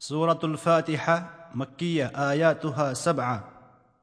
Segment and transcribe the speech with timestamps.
[0.00, 3.44] صورة الفاتحة مكية آياتها سبعة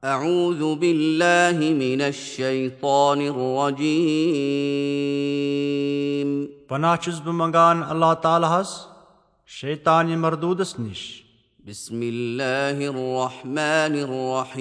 [0.04, 4.26] أعوذ بالله من الشيطان الرجيم
[6.70, 8.70] پناہ چھُس بہٕ منگان اللہ تعالیٰ ہس
[9.50, 11.02] شیطانہِ مردوٗدس نِش
[11.68, 14.60] بسم الله الرحمن الرحيم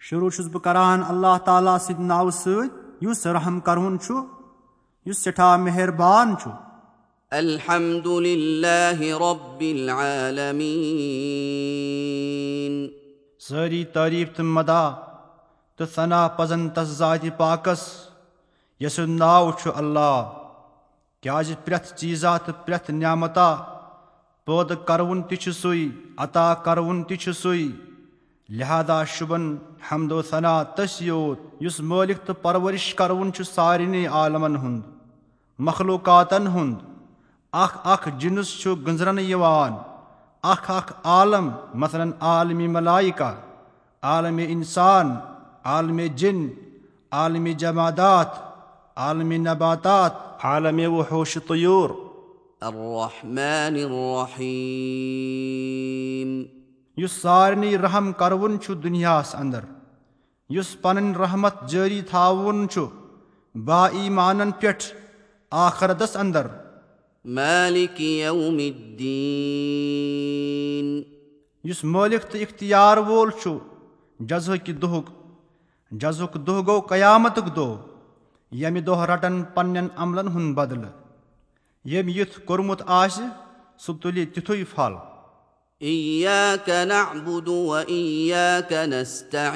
[0.00, 2.68] شروٗع چھُس بہٕ کران اللہ تعالیٰ سٕنٛدِ ناوٕ سۭتۍ
[3.00, 4.12] یُس رحم کرون چھُ
[5.06, 6.65] یُس سٮ۪ٹھاہ مہربان چھُ
[7.32, 10.54] الحمد لله رب العالمين
[13.46, 14.90] سٲری تعریٖف تہٕ مدا
[15.76, 17.80] تہٕ ثنا پزن تس ذاتہِ پاکس
[18.80, 20.16] یس ناو چھُ اللہ
[21.22, 23.50] کیازِ پرٛٮ۪تھ چیٖزا تہٕ پرٛٮ۪تھ نعمتا
[24.46, 25.80] پٲدٕ کرون تہِ چھُ سُے
[26.24, 27.60] عطا کرون تہِ چھُ سُے
[28.58, 29.44] لہذا شُبن
[29.90, 34.82] حمدو ثنا تٔسۍ یوت یُس مٲلِک تہٕ پرورِش کرون چھُ سارنٕے عالمن ہُنٛد
[35.58, 36.95] مخلوقاتن ہُنٛد
[37.52, 39.72] اکھ اکھ جِنٕس چھُ گٔنزرنہٕ یِوان
[40.42, 43.32] اکھ اکھ عالم مثلن عالمی ملایکا
[44.02, 45.06] عالمِ انسان
[45.64, 46.38] عالمِ جِن
[47.12, 48.30] عالمِ جمادات
[48.96, 50.12] عالمِ نباتات
[50.44, 51.90] عالمِ وحوش طیوٗر
[52.60, 54.46] الرحمن الرحيم
[56.96, 59.64] یُس سارنٕے رحم کرون چھُ دُنیاہس انٛدر
[60.48, 62.84] یُس پنٕنۍ رحمت جٲری تھاوُن چھُ
[63.54, 64.84] با ایمانن پٮ۪ٹھ
[65.50, 66.46] آخردس انٛدر
[67.26, 67.34] یُس
[71.84, 73.50] مٲلِک تہٕ اختیار وول چھُ
[74.28, 75.06] جزہٕکہِ دۄہُک
[76.00, 77.72] جزُک دۄہ گوٚو قیامتُک دۄہ
[78.52, 80.92] ییٚمہِ دۄہ رٹن پننٮ۪ن عملن ہُنٛد بدلہٕ
[81.84, 83.24] ییٚمۍ یُتھ کوٚرمُت آسہِ
[83.82, 84.94] سُہ تُلہِ تِتھُے پھل
[85.80, 89.46] إياك نعبد وإياك نستعين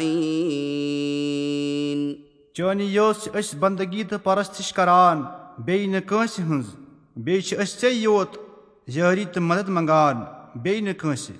[2.54, 5.22] چٲنی یٲژ چھِ أسۍ بنٛدگی تہٕ پرستش کران
[5.64, 6.79] بیٚیہِ نہٕ کٲنٛسہِ ہٕنٛز
[7.24, 8.36] بیٚیہِ چھِ أسۍ ژےٚ یوت
[8.96, 10.16] یٲری تہٕ مدد منٛگان
[10.62, 11.34] بیٚیہِ نہٕ کٲنٛسہِ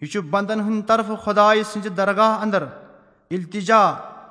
[0.00, 2.62] یہِ چھُ بنٛدن ہٕنٛدِ طرفہٕ خۄداے سٕنٛزِ درگاہ انٛدر
[3.30, 3.82] التجا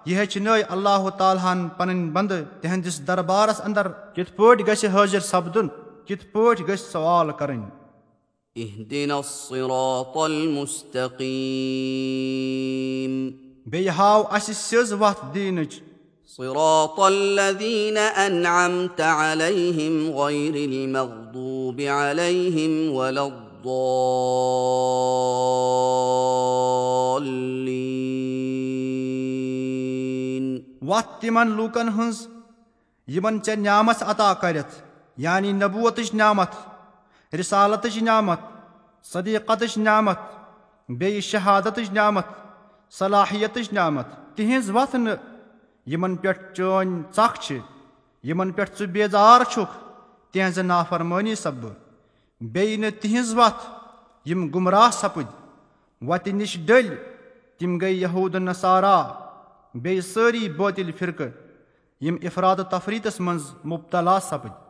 [0.05, 5.67] یہِ ہیٚچھنٲے اللہ تعالیٰ ہن پنٕنۍ بنٛدٕ تِہنٛدِس دربارس انٛدر کِتھ پٲٹھۍ گژھِ حٲضِر سپدُن
[6.07, 7.69] کِتھ پٲٹھۍ گژھِ سوال کرٕنۍ
[8.55, 11.25] اهدنا الصراط المستقيم
[13.71, 15.73] بیٚیہِ ہاو اَسہِ سیٚز وتھ دیٖنٕچ
[16.37, 24.05] صراط الذين أنعمت عليهم غير المغضوب عليهم ولا الضالين.
[30.81, 32.27] وتھ تِمن لوٗکن ہٕنٛز
[33.07, 34.73] یِمن ژےٚ نعمت عطا کٔرِتھ
[35.17, 36.51] یعنی نبوتٕچ نعمت
[37.33, 38.39] رِسالتٕچ نعمت
[39.03, 40.19] صدیٖقتٕچ نعمت
[40.89, 42.27] بیٚیہِ شہادتٕچ نعمت
[42.91, 44.05] صلاحیتٕچ نعمت.
[44.35, 45.34] تِہنٛز وتھ نہٕ
[45.91, 47.57] یِمن پٮ۪ٹھ چٲنۍ ژکھ چھِ
[48.27, 49.73] یِمن پٮ۪ٹھ ژٕ بیزار چھُکھ
[50.31, 51.73] تِہنٛزِ نافرمٲنی سپدٕ
[52.53, 53.63] بیٚیہِ نہٕ تِہنٛز وتھ
[54.29, 55.33] یِم گُمراہ سپٕدۍ
[56.07, 56.95] وتہِ نِش ڈٔلۍ
[57.57, 58.97] تِم گٔے یہوٗد نصارا
[59.73, 61.31] بیٚیہِ سٲری بٲطِل فرقہٕ
[62.01, 64.64] یِم افراد تفریٖتس منٛز مُبتلا سپٕدۍ